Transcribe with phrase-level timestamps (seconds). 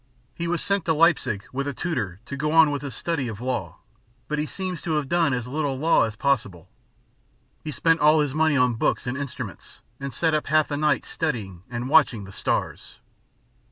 [0.33, 3.39] He was sent to Leipzig with a tutor to go on with his study of
[3.39, 3.77] law,
[4.27, 6.69] but he seems to have done as little law as possible:
[7.63, 11.05] he spent all his money on books and instruments, and sat up half the night
[11.05, 12.97] studying and watching the stars.